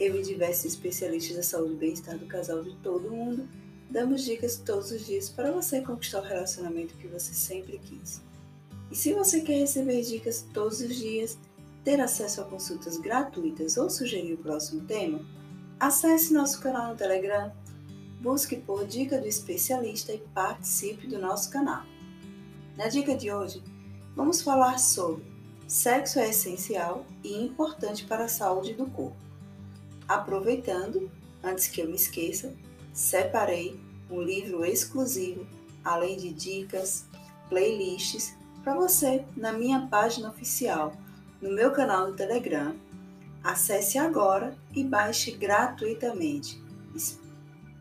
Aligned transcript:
eu 0.00 0.18
e 0.18 0.22
diversos 0.22 0.64
especialistas 0.64 1.36
da 1.36 1.42
saúde 1.42 1.74
e 1.74 1.76
bem-estar 1.76 2.16
do 2.16 2.26
casal 2.26 2.64
de 2.64 2.74
todo 2.76 3.10
mundo 3.10 3.46
damos 3.90 4.24
dicas 4.24 4.56
todos 4.56 4.90
os 4.92 5.04
dias 5.04 5.28
para 5.28 5.52
você 5.52 5.82
conquistar 5.82 6.20
o 6.20 6.26
relacionamento 6.26 6.96
que 6.96 7.06
você 7.06 7.34
sempre 7.34 7.78
quis. 7.78 8.22
E 8.90 8.96
se 8.96 9.12
você 9.12 9.40
quer 9.40 9.58
receber 9.58 10.00
dicas 10.02 10.46
todos 10.54 10.80
os 10.80 10.96
dias, 10.96 11.36
ter 11.84 12.00
acesso 12.00 12.40
a 12.40 12.44
consultas 12.44 12.96
gratuitas 12.96 13.76
ou 13.76 13.90
sugerir 13.90 14.34
o 14.34 14.38
próximo 14.38 14.82
tema, 14.86 15.20
acesse 15.78 16.32
nosso 16.32 16.60
canal 16.60 16.92
no 16.92 16.96
Telegram, 16.96 17.52
busque 18.20 18.56
por 18.56 18.86
Dica 18.86 19.18
do 19.18 19.26
Especialista 19.26 20.12
e 20.12 20.18
participe 20.18 21.06
do 21.06 21.18
nosso 21.18 21.50
canal. 21.50 21.84
Na 22.76 22.88
dica 22.88 23.14
de 23.14 23.32
hoje, 23.32 23.62
vamos 24.14 24.40
falar 24.40 24.78
sobre 24.78 25.24
sexo 25.66 26.18
é 26.18 26.30
essencial 26.30 27.04
e 27.22 27.42
importante 27.42 28.04
para 28.04 28.24
a 28.24 28.28
saúde 28.28 28.74
do 28.74 28.86
corpo. 28.86 29.29
Aproveitando, 30.10 31.08
antes 31.40 31.68
que 31.68 31.80
eu 31.80 31.86
me 31.86 31.94
esqueça, 31.94 32.52
separei 32.92 33.80
um 34.10 34.20
livro 34.20 34.64
exclusivo, 34.64 35.46
além 35.84 36.16
de 36.16 36.32
dicas, 36.32 37.06
playlists, 37.48 38.34
para 38.64 38.74
você 38.74 39.24
na 39.36 39.52
minha 39.52 39.86
página 39.86 40.28
oficial, 40.28 40.92
no 41.40 41.52
meu 41.52 41.70
canal 41.70 42.08
no 42.08 42.16
Telegram. 42.16 42.74
Acesse 43.44 43.98
agora 43.98 44.58
e 44.74 44.82
baixe 44.82 45.30
gratuitamente 45.30 46.60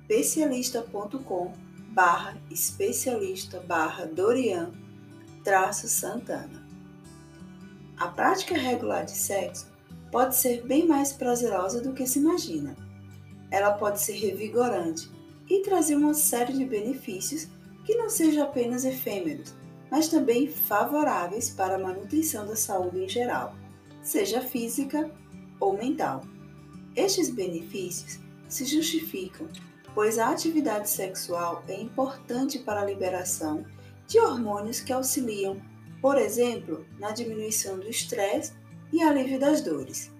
especialista.com 0.07 1.51
barra 1.89 2.37
especialista 2.51 3.59
barra 3.61 4.05
Dorian 4.05 4.71
traço 5.43 5.87
Santana. 5.87 6.63
A 7.97 8.07
prática 8.07 8.55
regular 8.55 9.03
de 9.03 9.17
sexo 9.17 9.68
pode 10.11 10.35
ser 10.35 10.65
bem 10.65 10.87
mais 10.87 11.13
prazerosa 11.13 11.81
do 11.81 11.93
que 11.93 12.07
se 12.07 12.19
imagina. 12.19 12.75
Ela 13.51 13.73
pode 13.73 14.01
ser 14.01 14.13
revigorante 14.13 15.09
e 15.49 15.61
trazer 15.61 15.95
uma 15.95 16.13
série 16.13 16.53
de 16.53 16.65
benefícios 16.65 17.47
que 17.85 17.95
não 17.95 18.09
sejam 18.09 18.43
apenas 18.43 18.85
efêmeros, 18.85 19.53
mas 19.89 20.07
também 20.07 20.47
favoráveis 20.47 21.49
para 21.49 21.75
a 21.75 21.79
manutenção 21.79 22.45
da 22.45 22.55
saúde 22.55 23.03
em 23.03 23.09
geral, 23.09 23.55
seja 24.03 24.41
física 24.41 25.09
ou 25.59 25.73
mental. 25.73 26.21
Estes 26.95 27.29
benefícios 27.29 28.19
se 28.47 28.65
justificam 28.65 29.47
pois 29.93 30.17
a 30.17 30.29
atividade 30.29 30.89
sexual 30.89 31.63
é 31.67 31.79
importante 31.79 32.59
para 32.59 32.81
a 32.81 32.85
liberação 32.85 33.65
de 34.07 34.19
hormônios 34.19 34.79
que 34.79 34.93
auxiliam, 34.93 35.61
por 36.01 36.17
exemplo, 36.17 36.85
na 36.97 37.11
diminuição 37.11 37.77
do 37.77 37.89
estresse 37.89 38.53
e 38.91 39.01
alívio 39.01 39.39
das 39.39 39.61
dores. 39.61 40.11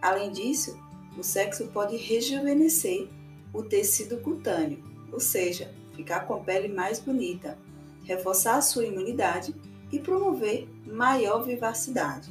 Além 0.00 0.30
disso, 0.30 0.78
o 1.16 1.22
sexo 1.22 1.66
pode 1.68 1.96
rejuvenescer 1.96 3.08
o 3.52 3.62
tecido 3.62 4.18
cutâneo, 4.18 4.82
ou 5.12 5.20
seja, 5.20 5.74
ficar 5.94 6.20
com 6.20 6.34
a 6.34 6.40
pele 6.40 6.68
mais 6.68 7.00
bonita, 7.00 7.58
reforçar 8.04 8.56
a 8.56 8.62
sua 8.62 8.86
imunidade 8.86 9.54
e 9.90 9.98
promover 9.98 10.68
maior 10.86 11.42
vivacidade. 11.44 12.30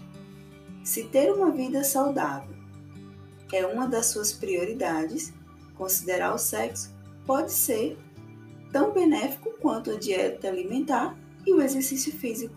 Se 0.84 1.04
ter 1.04 1.32
uma 1.32 1.52
vida 1.52 1.84
saudável 1.84 2.56
é 3.52 3.66
uma 3.66 3.88
das 3.88 4.08
suas 4.08 4.32
prioridades, 4.32 5.34
considerar 5.76 6.34
o 6.34 6.38
sexo 6.38 6.94
pode 7.26 7.52
ser 7.52 7.98
tão 8.72 8.92
benéfico 8.92 9.52
quanto 9.62 9.92
a 9.92 9.98
dieta 9.98 10.48
alimentar 10.48 11.18
e 11.46 11.54
o 11.54 11.62
exercício 11.62 12.12
físico. 12.12 12.56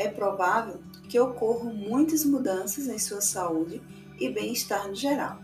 É 0.00 0.08
provável 0.08 0.80
que 1.10 1.20
ocorram 1.20 1.74
muitas 1.74 2.24
mudanças 2.24 2.88
em 2.88 2.98
sua 2.98 3.20
saúde 3.20 3.82
e 4.18 4.30
bem-estar 4.30 4.88
no 4.88 4.94
geral. 4.94 5.42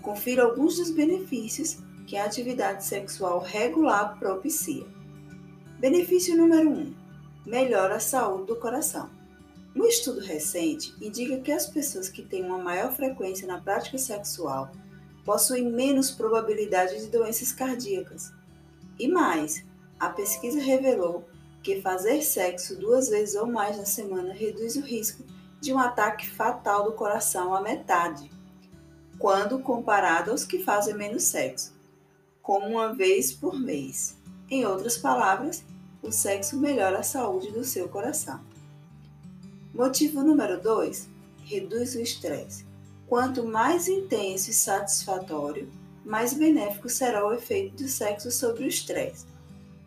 Confira 0.00 0.42
alguns 0.42 0.78
dos 0.78 0.90
benefícios 0.90 1.76
que 2.06 2.16
a 2.16 2.24
atividade 2.24 2.82
sexual 2.82 3.40
regular 3.40 4.18
propicia. 4.18 4.86
Benefício 5.78 6.34
número 6.34 6.70
1: 6.70 6.72
um, 6.72 6.94
melhora 7.44 7.96
a 7.96 8.00
saúde 8.00 8.46
do 8.46 8.56
coração. 8.56 9.10
Um 9.76 9.84
estudo 9.84 10.20
recente 10.20 10.94
indica 10.98 11.36
que 11.40 11.52
as 11.52 11.66
pessoas 11.66 12.08
que 12.08 12.22
têm 12.22 12.42
uma 12.42 12.56
maior 12.56 12.90
frequência 12.90 13.46
na 13.46 13.60
prática 13.60 13.98
sexual 13.98 14.72
possuem 15.26 15.70
menos 15.70 16.10
probabilidade 16.10 16.98
de 17.00 17.08
doenças 17.08 17.52
cardíacas. 17.52 18.32
E 18.98 19.06
mais, 19.08 19.62
a 20.00 20.08
pesquisa 20.08 20.58
revelou 20.58 21.28
que 21.64 21.80
fazer 21.80 22.20
sexo 22.20 22.76
duas 22.76 23.08
vezes 23.08 23.34
ou 23.34 23.46
mais 23.46 23.78
na 23.78 23.86
semana 23.86 24.34
reduz 24.34 24.76
o 24.76 24.82
risco 24.82 25.24
de 25.62 25.72
um 25.72 25.78
ataque 25.78 26.28
fatal 26.28 26.84
do 26.84 26.92
coração 26.92 27.54
à 27.54 27.60
metade, 27.62 28.30
quando 29.18 29.58
comparado 29.58 30.30
aos 30.30 30.44
que 30.44 30.62
fazem 30.62 30.94
menos 30.94 31.22
sexo, 31.22 31.72
como 32.42 32.66
uma 32.66 32.92
vez 32.92 33.32
por 33.32 33.58
mês. 33.58 34.14
Em 34.50 34.66
outras 34.66 34.98
palavras, 34.98 35.64
o 36.02 36.12
sexo 36.12 36.58
melhora 36.58 36.98
a 36.98 37.02
saúde 37.02 37.50
do 37.50 37.64
seu 37.64 37.88
coração. 37.88 38.38
Motivo 39.72 40.22
número 40.22 40.60
2: 40.60 41.08
reduz 41.46 41.94
o 41.94 42.00
estresse. 42.00 42.66
Quanto 43.06 43.42
mais 43.42 43.88
intenso 43.88 44.50
e 44.50 44.52
satisfatório, 44.52 45.70
mais 46.04 46.34
benéfico 46.34 46.90
será 46.90 47.26
o 47.26 47.32
efeito 47.32 47.82
do 47.82 47.88
sexo 47.88 48.30
sobre 48.30 48.64
o 48.64 48.68
estresse. 48.68 49.33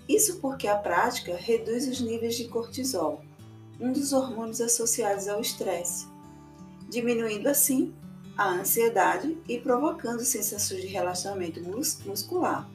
Isso 0.08 0.40
porque 0.40 0.68
a 0.68 0.78
prática 0.78 1.36
reduz 1.36 1.88
os 1.88 2.00
níveis 2.00 2.36
de 2.36 2.48
cortisol, 2.48 3.22
um 3.80 3.92
dos 3.92 4.14
hormônios 4.14 4.62
associados 4.62 5.28
ao 5.28 5.42
estresse, 5.42 6.08
diminuindo 6.90 7.48
assim 7.48 7.94
a 8.38 8.52
ansiedade 8.52 9.38
e 9.48 9.60
provocando 9.60 10.22
sensações 10.22 10.82
de 10.82 10.88
relaxamento 10.88 11.60
muscular 12.06 12.70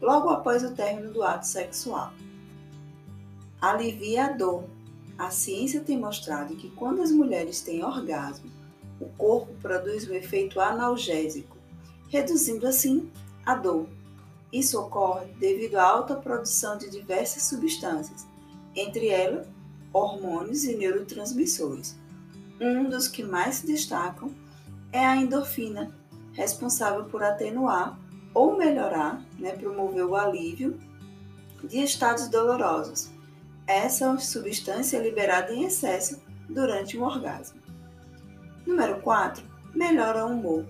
logo 0.00 0.30
após 0.30 0.64
o 0.64 0.74
término 0.74 1.12
do 1.12 1.22
ato 1.22 1.46
sexual. 1.46 2.12
Alivia 3.60 4.26
a 4.26 4.32
dor. 4.32 4.64
A 5.18 5.30
ciência 5.30 5.80
tem 5.80 5.98
mostrado 5.98 6.56
que 6.56 6.70
quando 6.70 7.02
as 7.02 7.12
mulheres 7.12 7.60
têm 7.60 7.84
orgasmo, 7.84 8.50
o 8.98 9.06
corpo 9.06 9.52
produz 9.60 10.08
um 10.08 10.14
efeito 10.14 10.58
analgésico, 10.60 11.58
reduzindo 12.08 12.66
assim 12.66 13.10
a 13.44 13.54
dor. 13.54 13.86
Isso 14.52 14.80
ocorre 14.80 15.26
devido 15.38 15.76
à 15.76 15.84
alta 15.84 16.16
produção 16.16 16.76
de 16.76 16.90
diversas 16.90 17.44
substâncias, 17.44 18.26
entre 18.74 19.08
elas 19.08 19.46
hormônios 19.92 20.64
e 20.64 20.76
neurotransmissores. 20.76 21.96
Um 22.60 22.88
dos 22.88 23.08
que 23.08 23.22
mais 23.22 23.56
se 23.56 23.66
destacam 23.66 24.32
é 24.92 25.04
a 25.04 25.16
endorfina, 25.16 25.94
responsável 26.32 27.04
por 27.04 27.22
atenuar 27.22 27.98
ou 28.34 28.56
melhorar, 28.56 29.24
né, 29.38 29.52
promover 29.52 30.04
o 30.04 30.14
alívio 30.14 30.78
de 31.64 31.78
estados 31.78 32.28
dolorosos. 32.28 33.10
Essa 33.66 34.16
substância 34.18 34.96
é 34.96 35.02
liberada 35.02 35.52
em 35.52 35.64
excesso 35.64 36.20
durante 36.48 36.98
um 36.98 37.04
orgasmo. 37.04 37.60
Número 38.66 39.00
4. 39.00 39.44
Melhora 39.74 40.26
o 40.26 40.32
humor. 40.32 40.66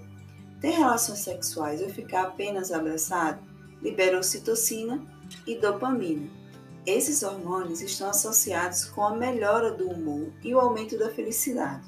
Ter 0.61 0.71
relações 0.71 1.21
sexuais 1.21 1.81
ou 1.81 1.89
ficar 1.89 2.23
apenas 2.23 2.71
abraçado 2.71 3.50
libera 3.83 4.19
ocitocina 4.19 5.03
e 5.47 5.57
dopamina. 5.57 6.29
Esses 6.87 7.23
hormônios 7.23 7.81
estão 7.81 8.09
associados 8.09 8.87
com 8.87 9.03
a 9.03 9.15
melhora 9.15 9.71
do 9.71 9.89
humor 9.89 10.33
e 10.43 10.55
o 10.55 10.61
aumento 10.61 10.99
da 10.99 11.11
felicidade. 11.11 11.87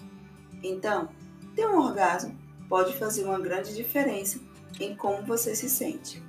Então, 0.62 1.08
ter 1.54 1.66
um 1.66 1.78
orgasmo 1.78 2.38
pode 2.68 2.96
fazer 2.96 3.24
uma 3.24 3.38
grande 3.38 3.74
diferença 3.74 4.38
em 4.80 4.94
como 4.94 5.26
você 5.26 5.54
se 5.54 5.68
sente. 5.68 6.22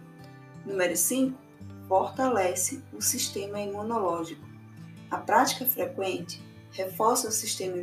Número 0.65 0.95
5. 0.95 1.38
Fortalece 1.88 2.81
o 2.94 3.01
sistema 3.01 3.59
imunológico. 3.59 4.45
A 5.12 5.18
prática 5.18 5.66
frequente 5.66 6.42
reforça 6.71 7.27
o 7.27 7.31
sistema 7.31 7.77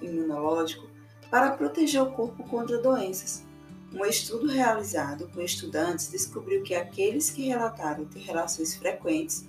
imunológico 0.00 0.86
para 1.30 1.52
proteger 1.52 2.02
o 2.02 2.12
corpo 2.12 2.44
contra 2.44 2.80
doenças, 2.80 3.45
um 3.92 4.04
estudo 4.04 4.46
realizado 4.48 5.28
com 5.28 5.40
estudantes 5.40 6.08
descobriu 6.08 6.62
que 6.62 6.74
aqueles 6.74 7.30
que 7.30 7.46
relataram 7.46 8.04
ter 8.04 8.20
relações 8.20 8.74
frequentes, 8.74 9.46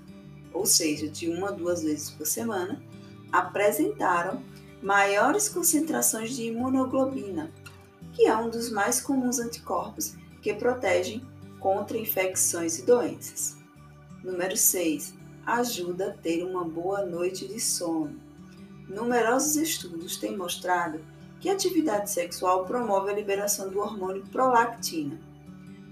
ou 0.54 0.66
seja, 0.66 1.08
de 1.08 1.30
uma 1.30 1.50
a 1.50 1.52
duas 1.52 1.84
vezes 1.84 2.12
por 2.12 2.26
semana, 2.26 2.82
apresentaram 3.32 4.44
maiores 4.82 5.50
concentrações 5.50 6.36
de 6.36 6.44
imunoglobina, 6.44 7.52
que 8.14 8.28
é 8.28 8.36
um 8.36 8.50
dos 8.50 8.72
mais 8.72 9.02
comuns 9.02 9.40
anticorpos 9.40 10.16
que 10.42 10.54
protegem 10.54 11.26
contra 11.60 11.98
infecções 11.98 12.80
e 12.80 12.86
doenças. 12.86 13.58
Número 14.24 14.56
6. 14.56 15.14
Ajuda 15.46 16.10
a 16.10 16.14
ter 16.14 16.44
uma 16.44 16.64
boa 16.64 17.06
noite 17.06 17.48
de 17.48 17.60
sono. 17.60 18.20
Numerosos 18.88 19.56
estudos 19.56 20.18
têm 20.18 20.38
mostrado 20.38 21.02
que 21.40 21.50
a 21.50 21.54
atividade 21.54 22.10
sexual 22.10 22.66
promove 22.66 23.12
a 23.12 23.14
liberação 23.14 23.70
do 23.70 23.80
hormônio 23.80 24.24
prolactina. 24.32 25.20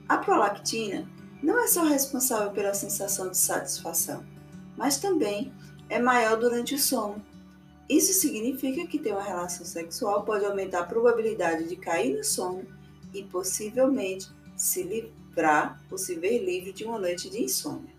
A 0.07 0.17
prolactina 0.17 1.09
não 1.41 1.63
é 1.63 1.67
só 1.67 1.83
responsável 1.83 2.51
pela 2.51 2.73
sensação 2.73 3.29
de 3.29 3.37
satisfação, 3.37 4.25
mas 4.75 4.97
também 4.97 5.53
é 5.89 5.99
maior 5.99 6.37
durante 6.37 6.75
o 6.75 6.79
sono. 6.79 7.23
Isso 7.87 8.13
significa 8.13 8.87
que 8.87 8.97
ter 8.97 9.11
uma 9.11 9.21
relação 9.21 9.65
sexual 9.65 10.23
pode 10.23 10.43
aumentar 10.45 10.79
a 10.79 10.85
probabilidade 10.85 11.67
de 11.69 11.75
cair 11.75 12.17
no 12.17 12.23
sono 12.23 12.65
e 13.13 13.23
possivelmente 13.23 14.29
se 14.55 14.81
livrar 14.81 15.83
ou 15.91 15.97
se 15.97 16.15
ver 16.15 16.43
livre 16.43 16.73
de 16.73 16.83
uma 16.83 16.97
noite 16.97 17.29
de 17.29 17.43
insônia. 17.43 17.93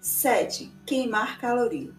7. 0.00 0.72
Queimar 0.86 1.38
caloria. 1.38 1.92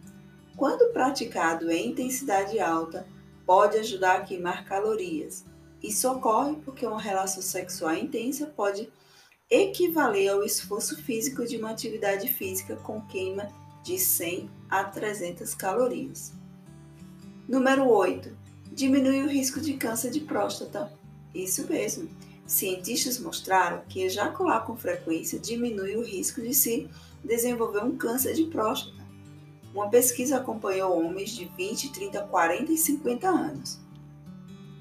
Quando 0.57 0.91
praticado 0.91 1.69
em 1.69 1.91
intensidade 1.91 2.59
alta, 2.59 3.05
pode 3.45 3.77
ajudar 3.77 4.17
a 4.17 4.21
queimar 4.21 4.65
calorias. 4.65 5.45
Isso 5.81 6.09
ocorre 6.11 6.55
porque 6.63 6.85
uma 6.85 7.01
relação 7.01 7.41
sexual 7.41 7.95
intensa 7.95 8.45
pode 8.45 8.87
equivaler 9.49 10.31
ao 10.31 10.43
esforço 10.43 10.95
físico 11.03 11.45
de 11.45 11.57
uma 11.57 11.71
atividade 11.71 12.27
física 12.27 12.75
com 12.77 13.01
queima 13.01 13.49
de 13.83 13.97
100 13.97 14.49
a 14.69 14.83
300 14.83 15.53
calorias. 15.55 16.33
Número 17.47 17.87
8. 17.89 18.37
Diminui 18.71 19.23
o 19.23 19.27
risco 19.27 19.59
de 19.59 19.73
câncer 19.73 20.11
de 20.11 20.21
próstata. 20.21 20.93
Isso 21.33 21.67
mesmo. 21.67 22.09
Cientistas 22.45 23.19
mostraram 23.19 23.81
que 23.89 24.03
ejacular 24.03 24.65
com 24.65 24.75
frequência 24.77 25.39
diminui 25.39 25.95
o 25.95 26.03
risco 26.03 26.41
de 26.41 26.53
se 26.53 26.89
desenvolver 27.23 27.83
um 27.83 27.97
câncer 27.97 28.33
de 28.33 28.45
próstata. 28.45 29.00
Uma 29.73 29.89
pesquisa 29.89 30.37
acompanhou 30.37 30.99
homens 30.99 31.29
de 31.29 31.45
20, 31.45 31.91
30, 31.91 32.21
40 32.23 32.71
e 32.71 32.77
50 32.77 33.29
anos. 33.29 33.79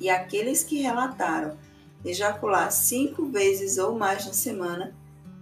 E 0.01 0.11
aqueles 0.11 0.65
que 0.65 0.81
relataram 0.81 1.57
ejacular 2.05 2.73
cinco 2.73 3.27
vezes 3.27 3.79
ou 3.79 3.97
mais 3.97 4.27
na 4.27 4.33
semana, 4.33 4.95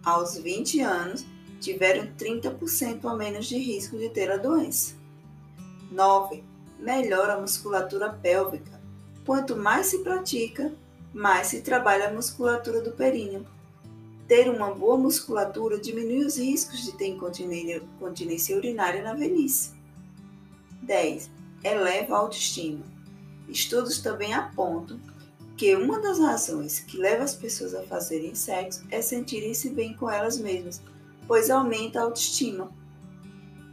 aos 0.05 0.37
20 0.37 0.81
anos, 0.81 1.25
tiveram 1.61 2.07
30% 2.19 3.05
a 3.05 3.15
menos 3.15 3.47
de 3.47 3.57
risco 3.59 3.97
de 3.97 4.09
ter 4.11 4.31
a 4.31 4.37
doença. 4.37 4.95
9. 5.91 6.45
Melhora 6.79 7.35
a 7.35 7.41
musculatura 7.41 8.11
pélvica. 8.11 8.79
Quanto 9.25 9.57
mais 9.57 9.87
se 9.87 9.99
pratica, 9.99 10.73
mais 11.13 11.49
se 11.49 11.63
trabalha 11.63 12.09
a 12.09 12.13
musculatura 12.13 12.81
do 12.81 12.93
períneo. 12.93 13.47
Ter 14.29 14.51
uma 14.51 14.75
boa 14.75 14.99
musculatura 14.99 15.81
diminui 15.81 16.23
os 16.23 16.37
riscos 16.37 16.85
de 16.85 16.93
ter 16.93 17.07
incontinência 17.07 18.55
urinária 18.55 19.03
na 19.03 19.15
velhice. 19.15 19.73
10. 20.83 21.31
Eleva 21.65 22.15
a 22.15 22.19
autoestima. 22.19 22.85
Estudos 23.49 24.01
também 24.01 24.35
apontam 24.35 25.01
que 25.57 25.75
uma 25.75 25.99
das 25.99 26.19
razões 26.19 26.81
que 26.81 26.99
leva 26.99 27.25
as 27.25 27.35
pessoas 27.35 27.75
a 27.75 27.83
fazerem 27.85 28.35
sexo 28.35 28.85
é 28.91 29.01
sentirem-se 29.01 29.71
bem 29.71 29.95
com 29.95 30.11
elas 30.11 30.39
mesmas, 30.39 30.83
pois 31.27 31.49
aumenta 31.49 31.99
a 31.99 32.03
autoestima. 32.03 32.71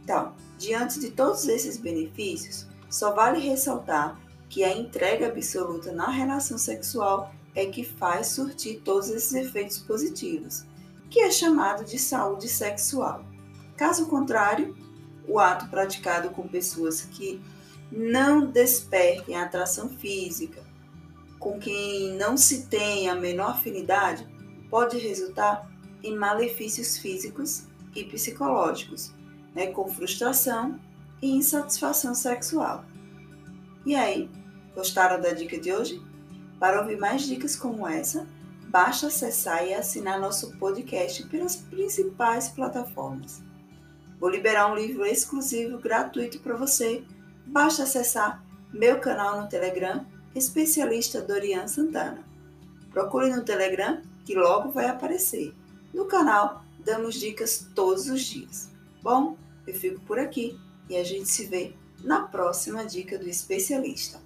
Então, 0.02 0.34
diante 0.58 0.98
de 0.98 1.10
todos 1.10 1.46
esses 1.46 1.76
benefícios, 1.76 2.66
só 2.88 3.14
vale 3.14 3.38
ressaltar 3.38 4.18
que 4.48 4.64
a 4.64 4.74
entrega 4.74 5.26
absoluta 5.26 5.92
na 5.92 6.08
relação 6.08 6.56
sexual 6.56 7.34
é 7.56 7.66
que 7.66 7.82
faz 7.82 8.28
surtir 8.28 8.82
todos 8.84 9.08
esses 9.08 9.32
efeitos 9.32 9.78
positivos, 9.78 10.64
que 11.10 11.20
é 11.20 11.30
chamado 11.30 11.84
de 11.84 11.98
saúde 11.98 12.48
sexual. 12.48 13.24
Caso 13.76 14.06
contrário, 14.06 14.76
o 15.26 15.40
ato 15.40 15.68
praticado 15.68 16.30
com 16.30 16.46
pessoas 16.46 17.00
que 17.00 17.40
não 17.90 18.46
despertem 18.46 19.36
atração 19.36 19.88
física, 19.88 20.62
com 21.38 21.58
quem 21.58 22.14
não 22.16 22.36
se 22.36 22.66
tem 22.66 23.08
a 23.08 23.14
menor 23.14 23.52
afinidade, 23.52 24.26
pode 24.68 24.98
resultar 24.98 25.70
em 26.02 26.14
malefícios 26.14 26.98
físicos 26.98 27.64
e 27.94 28.04
psicológicos, 28.04 29.14
né, 29.54 29.68
com 29.68 29.88
frustração 29.88 30.78
e 31.22 31.30
insatisfação 31.30 32.14
sexual. 32.14 32.84
E 33.86 33.94
aí, 33.94 34.28
gostaram 34.74 35.20
da 35.20 35.30
dica 35.30 35.58
de 35.58 35.72
hoje? 35.72 36.02
Para 36.58 36.80
ouvir 36.80 36.98
mais 36.98 37.22
dicas 37.22 37.54
como 37.54 37.86
essa, 37.86 38.26
basta 38.68 39.08
acessar 39.08 39.66
e 39.66 39.74
assinar 39.74 40.18
nosso 40.18 40.56
podcast 40.58 41.26
pelas 41.26 41.56
principais 41.56 42.48
plataformas. 42.48 43.42
Vou 44.18 44.30
liberar 44.30 44.72
um 44.72 44.74
livro 44.74 45.04
exclusivo 45.04 45.78
gratuito 45.78 46.40
para 46.40 46.56
você. 46.56 47.04
Basta 47.46 47.82
acessar 47.82 48.42
meu 48.72 48.98
canal 48.98 49.40
no 49.40 49.48
Telegram, 49.48 50.06
especialista 50.34 51.20
Dorian 51.20 51.68
Santana. 51.68 52.24
Procure 52.90 53.30
no 53.30 53.44
Telegram 53.44 54.00
que 54.24 54.34
logo 54.34 54.70
vai 54.70 54.86
aparecer. 54.86 55.54
No 55.92 56.06
canal 56.06 56.64
damos 56.78 57.16
dicas 57.16 57.68
todos 57.74 58.08
os 58.08 58.22
dias. 58.22 58.70
Bom, 59.02 59.36
eu 59.66 59.74
fico 59.74 60.00
por 60.00 60.18
aqui 60.18 60.58
e 60.88 60.96
a 60.96 61.04
gente 61.04 61.28
se 61.28 61.46
vê 61.46 61.74
na 62.02 62.22
próxima 62.22 62.84
dica 62.84 63.18
do 63.18 63.28
especialista. 63.28 64.25